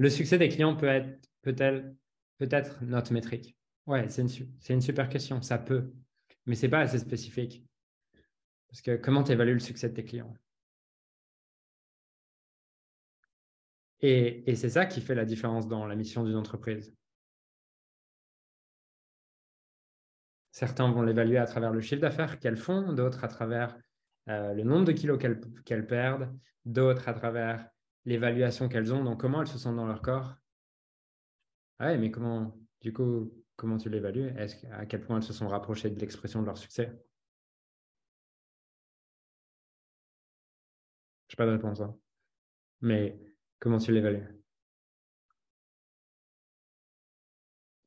[0.00, 1.84] Le succès des clients peut être peut-être
[2.38, 3.54] peut-être notre métrique.
[3.86, 4.30] Ouais, c'est une,
[4.70, 5.42] une super question.
[5.42, 5.92] Ça peut,
[6.46, 7.66] mais c'est pas assez spécifique.
[8.70, 10.32] Parce que comment tu évalues le succès de tes clients?
[14.00, 16.96] Et, et c'est ça qui fait la différence dans la mission d'une entreprise.
[20.50, 23.76] Certains vont l'évaluer à travers le chiffre d'affaires qu'elles font, d'autres à travers
[24.28, 25.18] euh, le nombre de kilos
[25.66, 27.68] qu'elles perdent, d'autres à travers
[28.04, 30.36] l'évaluation qu'elles ont, donc comment elles se sentent dans leur corps?
[31.78, 34.28] Ah ouais, mais comment, du coup, comment tu l'évalues?
[34.36, 36.86] Est-ce À quel point elles se sont rapprochées de l'expression de leur succès?
[41.28, 41.80] Je n'ai pas de réponse.
[41.80, 41.96] Hein.
[42.80, 43.18] Mais
[43.58, 44.26] comment tu l'évalues?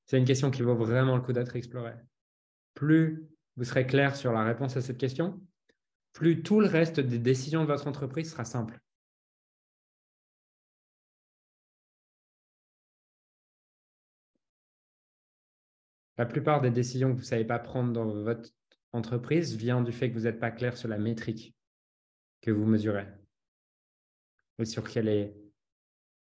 [0.05, 1.95] C'est une question qui vaut vraiment le coup d'être explorée.
[2.73, 5.41] Plus vous serez clair sur la réponse à cette question,
[6.11, 8.79] plus tout le reste des décisions de votre entreprise sera simple.
[16.17, 18.49] La plupart des décisions que vous ne savez pas prendre dans votre
[18.91, 21.55] entreprise vient du fait que vous n'êtes pas clair sur la métrique
[22.41, 23.07] que vous mesurez
[24.59, 25.35] ou sur quelle est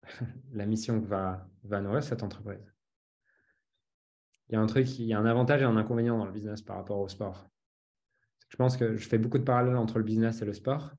[0.52, 2.72] la mission que va, va nourrir cette entreprise.
[4.48, 6.32] Il y a un truc, il y a un avantage et un inconvénient dans le
[6.32, 7.46] business par rapport au sport.
[8.48, 10.92] Je pense que je fais beaucoup de parallèles entre le business et le sport.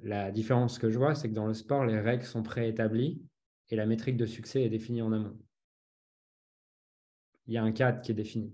[0.00, 3.22] La différence que je vois, c'est que dans le sport, les règles sont préétablies
[3.70, 5.38] et la métrique de succès est définie en amont.
[7.52, 8.50] Il y a un cadre qui est défini.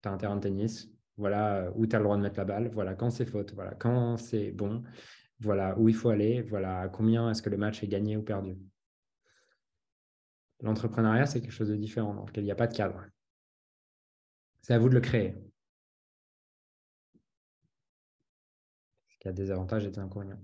[0.00, 2.46] Tu as un terrain de tennis, voilà où tu as le droit de mettre la
[2.46, 4.82] balle, voilà quand c'est faute, voilà quand c'est bon,
[5.40, 8.56] voilà où il faut aller, voilà combien est-ce que le match est gagné ou perdu.
[10.60, 13.04] L'entrepreneuriat, c'est quelque chose de différent dans lequel il n'y a pas de cadre.
[14.62, 15.36] C'est à vous de le créer.
[19.20, 20.42] Il y a des avantages et des inconvénients.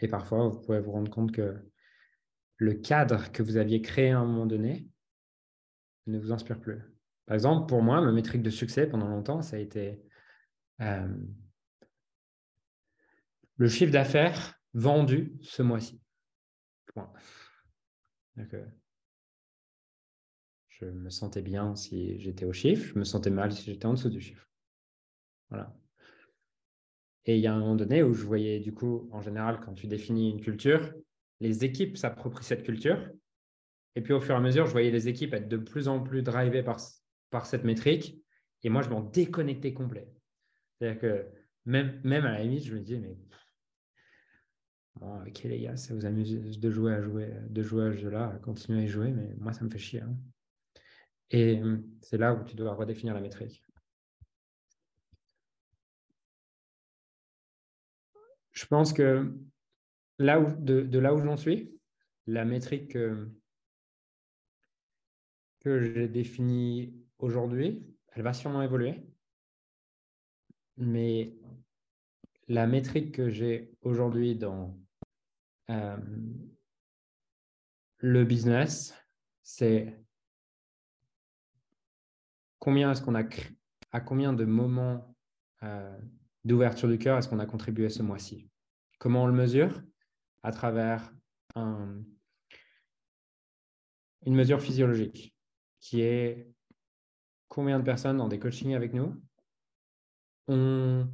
[0.00, 1.70] Et parfois, vous pouvez vous rendre compte que
[2.56, 4.88] le cadre que vous aviez créé à un moment donné
[6.06, 6.80] ne vous inspire plus.
[7.26, 10.02] Par exemple, pour moi, ma métrique de succès pendant longtemps, ça a été
[10.80, 11.08] euh,
[13.56, 16.00] le chiffre d'affaires vendu ce mois-ci.
[18.38, 18.64] Euh,
[20.68, 23.94] je me sentais bien si j'étais au chiffre, je me sentais mal si j'étais en
[23.94, 24.48] dessous du chiffre.
[25.50, 25.74] Voilà.
[27.26, 29.72] Et il y a un moment donné où je voyais, du coup, en général, quand
[29.72, 30.92] tu définis une culture,
[31.40, 33.10] les équipes s'approprient cette culture.
[33.96, 36.00] Et puis, au fur et à mesure, je voyais les équipes être de plus en
[36.00, 36.78] plus drivées par,
[37.30, 38.20] par cette métrique.
[38.62, 40.08] Et moi, je m'en déconnectais complet.
[40.78, 41.26] C'est-à-dire que
[41.66, 43.16] même, même à la limite, je me disais, mais
[45.00, 48.38] ok les gars, ça vous amuse de jouer à jouer, de jouer à ce jeu-là,
[48.42, 50.00] continuer à y jouer, mais moi, ça me fait chier.
[50.00, 50.16] Hein.
[51.30, 51.60] Et
[52.00, 53.64] c'est là où tu dois redéfinir la métrique.
[58.54, 59.32] je pense que
[60.18, 61.78] là où, de, là où j'en suis,
[62.26, 63.28] la métrique que,
[65.64, 69.02] j'ai définie aujourd'hui, elle va sûrement évoluer.
[70.76, 71.34] Mais
[72.48, 74.76] la métrique que j'ai aujourd'hui dans
[75.70, 75.96] euh,
[77.98, 78.94] le business,
[79.42, 79.98] c'est
[82.58, 83.24] combien est-ce qu'on a
[83.92, 85.16] à combien de moments
[85.62, 85.96] euh,
[86.44, 88.50] d'ouverture du cœur est-ce qu'on a contribué ce mois-ci?
[88.98, 89.82] Comment on le mesure?
[90.42, 91.14] À travers
[91.56, 92.04] une
[94.26, 95.33] mesure physiologique
[95.84, 96.50] qui est
[97.48, 99.22] combien de personnes dans des coachings avec nous
[100.48, 101.06] ont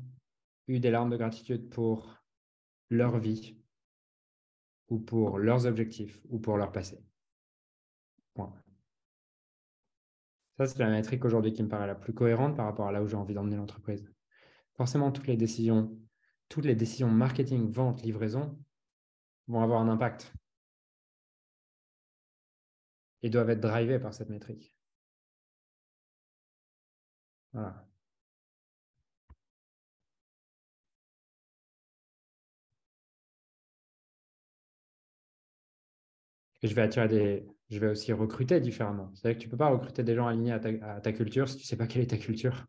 [0.69, 2.23] eu des larmes de gratitude pour
[2.89, 3.61] leur vie
[4.89, 7.05] ou pour leurs objectifs ou pour leur passé.
[10.57, 13.03] Ça, c'est la métrique aujourd'hui qui me paraît la plus cohérente par rapport à là
[13.03, 14.09] où j'ai envie d'emmener l'entreprise.
[14.77, 15.99] Forcément toutes les décisions,
[16.49, 18.57] toutes les décisions marketing, vente, livraison
[19.49, 20.33] vont avoir un impact
[23.23, 24.75] et doivent être drivées par cette métrique.
[27.53, 27.87] Voilà.
[36.63, 39.11] Je vais attirer des, je vais aussi recruter différemment.
[39.15, 41.63] C'est-à-dire que tu ne peux pas recruter des gens alignés à ta, culture si tu
[41.63, 42.67] ne sais pas quelle est ta culture.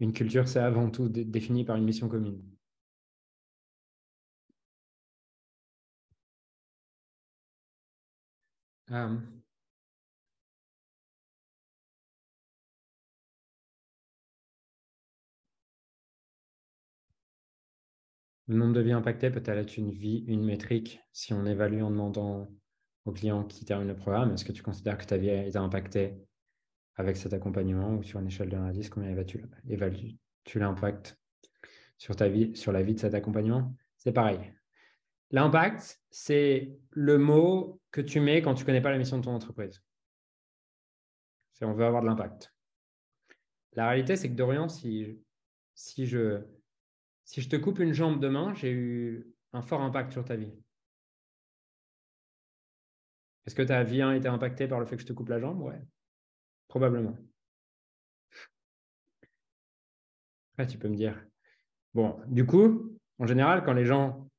[0.00, 2.42] Une culture, c'est avant tout défini par une mission commune.
[8.90, 9.16] Euh,
[18.48, 21.90] le nombre de vies impactées peut être une vie, une métrique si on évalue en
[21.90, 22.48] demandant
[23.04, 24.32] aux clients qui terminent le programme?
[24.32, 26.16] Est-ce que tu considères que ta vie a été impactée
[26.96, 29.10] avec cet accompagnement ou sur une échelle de 1 à 10, combien
[29.68, 31.18] évalues-tu l'impact
[31.96, 32.14] sur
[32.54, 33.74] sur la vie de cet accompagnement?
[33.96, 34.52] C'est pareil.
[35.30, 39.24] L'impact, c'est le mot que tu mets quand tu ne connais pas la mission de
[39.24, 39.82] ton entreprise.
[41.52, 42.52] C'est on veut avoir de l'impact.
[43.74, 45.22] La réalité, c'est que Dorian, si,
[45.74, 46.42] si, je,
[47.24, 50.52] si je te coupe une jambe demain, j'ai eu un fort impact sur ta vie.
[53.46, 55.40] Est-ce que ta vie a été impactée par le fait que je te coupe la
[55.40, 55.60] jambe?
[55.60, 55.80] Ouais,
[56.68, 57.16] probablement.
[60.52, 61.24] Après, tu peux me dire.
[61.94, 64.30] Bon, du coup, en général, quand les gens,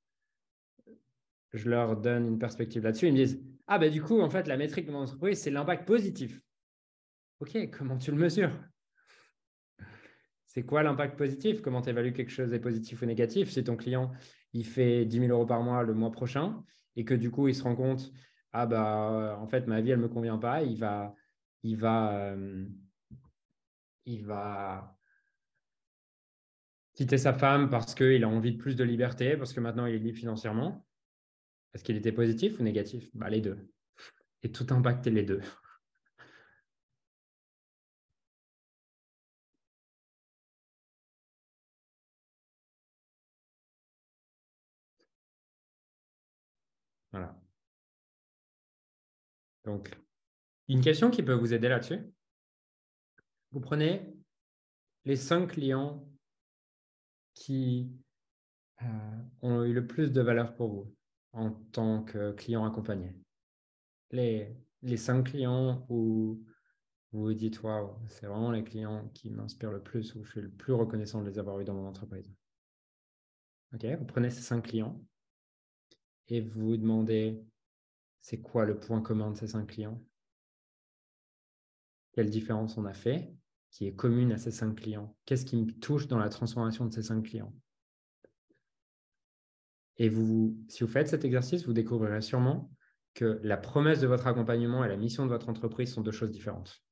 [1.53, 4.47] je leur donne une perspective là-dessus, ils me disent Ah, ben du coup, en fait,
[4.47, 6.41] la métrique de mon entreprise, c'est l'impact positif.
[7.39, 8.51] OK, comment tu le mesures?
[10.47, 11.61] C'est quoi l'impact positif?
[11.61, 13.49] Comment tu évalues quelque chose est positif ou négatif?
[13.49, 14.11] Si ton client,
[14.53, 16.63] il fait 10 000 euros par mois le mois prochain
[16.95, 18.11] et que du coup, il se rend compte
[18.53, 21.15] ah bah en fait ma vie elle me convient pas, il va
[21.63, 22.65] il va euh,
[24.05, 24.95] il va
[26.93, 29.95] quitter sa femme parce qu'il a envie de plus de liberté, parce que maintenant il
[29.95, 30.85] est libre financièrement.
[31.73, 33.09] Est-ce qu'il était positif ou négatif?
[33.15, 33.57] Bah, Les deux.
[34.43, 35.41] Et tout impacter les deux.
[47.11, 47.35] Voilà.
[49.65, 49.95] Donc,
[50.67, 51.99] une question qui peut vous aider là-dessus.
[53.51, 54.13] Vous prenez
[55.05, 56.07] les cinq clients
[57.33, 57.91] qui
[58.81, 58.85] euh,
[59.41, 60.95] ont eu le plus de valeur pour vous
[61.33, 63.15] en tant que client accompagné.
[64.11, 66.43] Les, les cinq clients où
[67.11, 70.41] vous vous dites, waouh, c'est vraiment les clients qui m'inspirent le plus, où je suis
[70.41, 72.31] le plus reconnaissant de les avoir eus dans mon entreprise.
[73.73, 75.03] OK, vous prenez ces cinq clients
[76.27, 77.43] et vous vous demandez
[78.21, 80.01] c'est quoi le point commun de ces cinq clients?
[82.13, 83.33] Quelle différence on a fait
[83.71, 85.15] qui est commune à ces cinq clients?
[85.25, 87.53] Qu'est-ce qui me touche dans la transformation de ces cinq clients?
[89.97, 92.71] Et vous, si vous faites cet exercice, vous découvrirez sûrement
[93.13, 96.31] que la promesse de votre accompagnement et la mission de votre entreprise sont deux choses
[96.31, 96.83] différentes.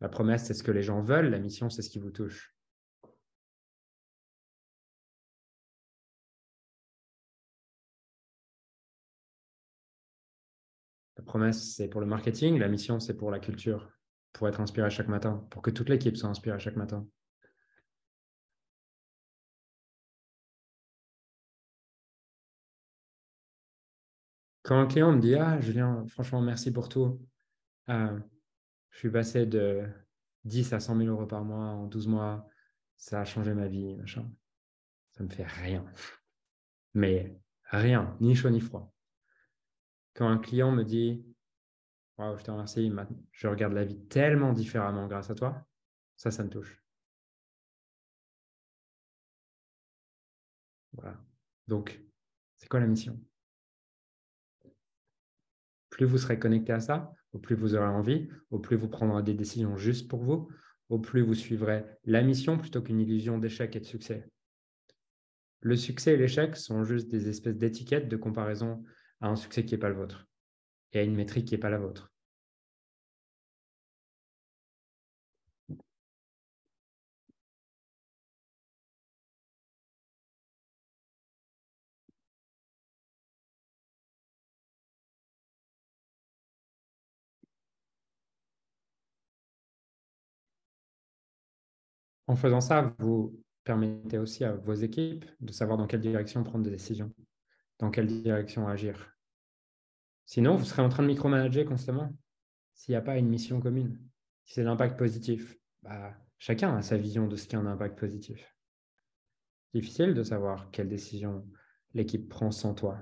[0.00, 2.54] La promesse, c'est ce que les gens veulent, la mission, c'est ce qui vous touche.
[11.24, 12.58] promesse, c'est pour le marketing.
[12.58, 13.90] La mission, c'est pour la culture,
[14.32, 17.06] pour être inspiré chaque matin, pour que toute l'équipe soit inspirée chaque matin.
[24.64, 27.20] Quand un client me dit Ah, Julien, franchement, merci pour tout.
[27.88, 28.18] Euh,
[28.90, 29.84] je suis passé de
[30.44, 32.48] 10 à 100 000 euros par mois en 12 mois.
[32.96, 34.28] Ça a changé ma vie, machin.
[35.12, 35.84] Ça me fait rien.
[36.94, 37.38] Mais
[37.70, 38.94] rien, ni chaud ni froid
[40.14, 41.24] quand un client me dit
[42.18, 42.92] je te remercie,
[43.32, 45.66] je regarde la vie tellement différemment grâce à toi,
[46.16, 46.80] ça, ça me touche.
[50.92, 51.18] Voilà.
[51.66, 52.00] Donc,
[52.56, 53.20] c'est quoi la mission?
[55.94, 59.22] Plus vous serez connecté à ça, au plus vous aurez envie, au plus vous prendrez
[59.22, 60.48] des décisions juste pour vous,
[60.88, 64.28] au plus vous suivrez la mission plutôt qu'une illusion d'échec et de succès.
[65.60, 68.82] Le succès et l'échec sont juste des espèces d'étiquettes de comparaison
[69.20, 70.26] à un succès qui n'est pas le vôtre
[70.92, 72.12] et à une métrique qui n'est pas la vôtre.
[92.26, 96.64] En faisant ça, vous permettez aussi à vos équipes de savoir dans quelle direction prendre
[96.64, 97.12] des décisions,
[97.78, 99.14] dans quelle direction agir.
[100.26, 102.16] Sinon, vous serez en train de micromanager constamment
[102.74, 103.98] s'il n'y a pas une mission commune.
[104.44, 108.54] Si c'est l'impact positif, bah, chacun a sa vision de ce qu'est un impact positif.
[109.74, 111.46] Difficile de savoir quelle décision
[111.94, 112.98] l'équipe prend sans toi,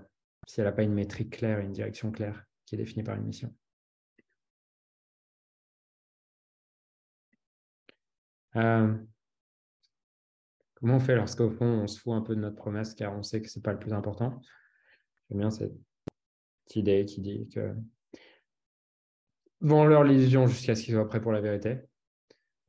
[0.47, 3.17] si elle n'a pas une métrique claire et une direction claire qui est définie par
[3.17, 3.55] une mission.
[8.57, 8.95] Euh,
[10.83, 13.23] comment on fait lorsqu'au fond on se fout un peu de notre promesse car on
[13.23, 14.39] sait que ce n'est pas le plus important?
[15.31, 15.73] J'aime bien cette
[16.75, 17.75] idée qui dit que
[19.61, 21.79] vont leur l'illusion jusqu'à ce qu'ils soient prêts pour la vérité.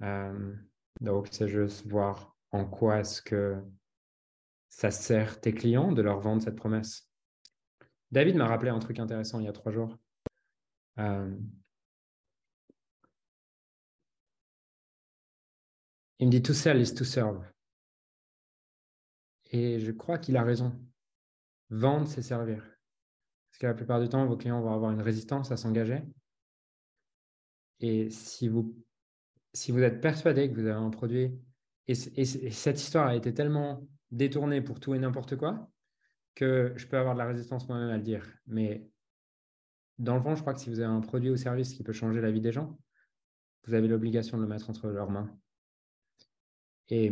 [0.04, 0.54] Euh,
[1.02, 3.62] donc, c'est juste voir en quoi est-ce que
[4.70, 7.10] ça sert tes clients de leur vendre cette promesse.
[8.12, 9.98] David m'a rappelé un truc intéressant il y a trois jours.
[11.00, 11.36] Euh,
[16.20, 17.53] il me dit to sell is to serve.
[19.54, 20.74] Et je crois qu'il a raison.
[21.70, 22.58] Vendre, c'est servir.
[22.58, 26.02] Parce que la plupart du temps, vos clients vont avoir une résistance à s'engager.
[27.80, 28.76] Et si vous,
[29.54, 31.40] si vous êtes persuadé que vous avez un produit,
[31.88, 35.70] et, cette histoire a été tellement détourné pour tout et n'importe quoi
[36.34, 38.26] que je peux avoir de la résistance moi-même à le dire.
[38.48, 38.90] Mais
[40.00, 41.94] dans le fond, je crois que si vous avez un produit ou service qui peut
[41.94, 42.80] changer la vie des gens,
[43.66, 45.30] vous avez l'obligation de le mettre entre leurs mains.
[46.90, 47.12] Et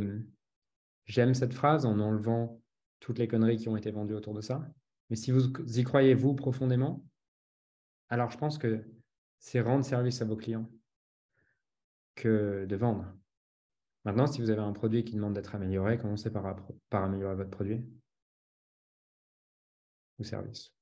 [1.11, 2.61] j'aime cette phrase en enlevant
[3.01, 4.65] toutes les conneries qui ont été vendues autour de ça.
[5.09, 7.05] Mais si vous y croyez, vous, profondément,
[8.07, 8.85] alors je pense que
[9.37, 10.71] c'est rendre service à vos clients
[12.15, 13.13] que de vendre.
[14.05, 16.55] Maintenant, si vous avez un produit qui demande d'être amélioré, commencez par,
[16.89, 17.85] par améliorer votre produit
[20.17, 20.73] ou service?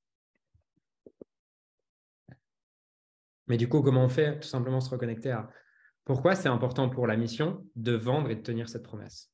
[3.48, 5.50] Mais du coup, comment on fait Tout simplement se reconnecter à
[6.04, 9.29] pourquoi c'est important pour la mission de vendre et de tenir cette promesse?